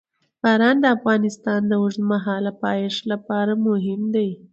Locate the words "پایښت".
2.63-3.01